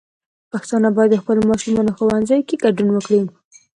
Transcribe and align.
پښتانه 0.51 0.89
بايد 0.95 1.09
د 1.13 1.21
خپلو 1.21 1.41
ماشومانو 1.51 1.95
ښوونځيو 1.97 2.45
کې 2.47 2.61
ګډون 2.63 2.89
وکړي. 2.93 3.19